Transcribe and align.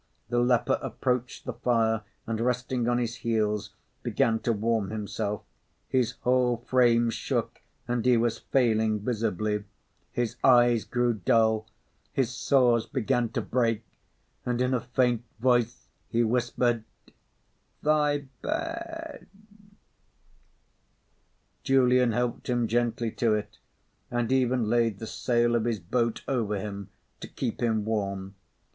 The 0.29 0.39
leper 0.39 0.79
approached 0.81 1.45
the 1.45 1.53
fire 1.53 2.01
and, 2.25 2.41
resting 2.41 2.87
on 2.89 2.97
his 2.97 3.17
heels, 3.17 3.75
began 4.01 4.39
to 4.39 4.51
warm 4.51 4.89
himself; 4.89 5.43
his 5.87 6.13
whole 6.21 6.57
frame 6.57 7.11
shook 7.11 7.61
and 7.87 8.03
he 8.03 8.17
was 8.17 8.39
failing 8.39 9.01
visibly; 9.01 9.63
his 10.11 10.37
eyes 10.43 10.85
grew 10.85 11.13
dull, 11.13 11.67
his 12.11 12.31
sores 12.31 12.87
began 12.87 13.29
to 13.33 13.41
break, 13.43 13.83
and 14.43 14.59
in 14.59 14.73
a 14.73 14.79
faint 14.79 15.21
voice 15.39 15.87
he 16.09 16.23
whispered: 16.23 16.83
"Thy 17.83 18.21
bed!" 18.41 19.27
Julian 21.63 22.11
helped 22.13 22.49
him 22.49 22.67
gently 22.67 23.11
to 23.11 23.35
it, 23.35 23.59
and 24.09 24.31
even 24.31 24.63
laid 24.67 24.97
the 24.97 25.05
sail 25.05 25.55
of 25.55 25.65
his 25.65 25.79
boat 25.79 26.23
over 26.27 26.57
him 26.59 26.89
to 27.19 27.27
keep 27.27 27.61
him 27.61 27.85
warm. 27.85 28.33